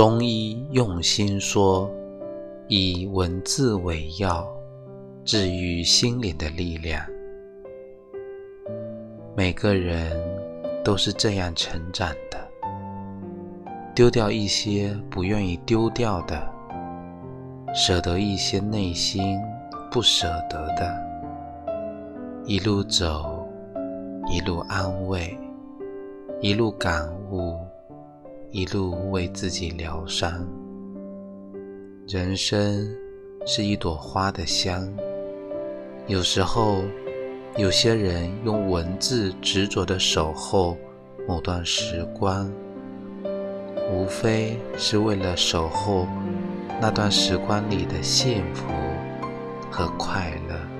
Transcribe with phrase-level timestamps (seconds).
[0.00, 1.86] 中医用心说，
[2.68, 4.48] 以文字为药，
[5.26, 7.04] 治愈心灵的力量。
[9.36, 10.10] 每个人
[10.82, 12.48] 都是这样成长的，
[13.94, 16.50] 丢掉一些不愿意丢掉的，
[17.74, 19.38] 舍得一些内心
[19.90, 20.98] 不舍得的，
[22.46, 23.46] 一路走，
[24.32, 25.38] 一路安慰，
[26.40, 27.54] 一路感悟。
[28.52, 30.44] 一路为自己疗伤。
[32.08, 32.88] 人生
[33.46, 34.92] 是一朵花的香，
[36.08, 36.82] 有时候，
[37.56, 40.76] 有些人用文字执着的守候
[41.28, 42.52] 某段时光，
[43.92, 46.08] 无非是为了守候
[46.80, 48.64] 那段时光里的幸福
[49.70, 50.79] 和快乐。